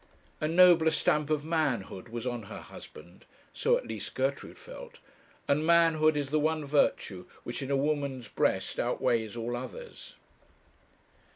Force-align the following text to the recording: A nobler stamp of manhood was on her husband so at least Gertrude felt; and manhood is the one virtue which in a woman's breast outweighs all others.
A 0.39 0.47
nobler 0.47 0.89
stamp 0.89 1.29
of 1.29 1.45
manhood 1.45 2.09
was 2.09 2.25
on 2.25 2.41
her 2.49 2.61
husband 2.61 3.23
so 3.53 3.77
at 3.77 3.85
least 3.85 4.15
Gertrude 4.15 4.57
felt; 4.57 4.97
and 5.47 5.63
manhood 5.63 6.17
is 6.17 6.31
the 6.31 6.39
one 6.39 6.65
virtue 6.65 7.27
which 7.43 7.61
in 7.61 7.69
a 7.69 7.77
woman's 7.77 8.27
breast 8.27 8.79
outweighs 8.79 9.37
all 9.37 9.55
others. 9.55 10.15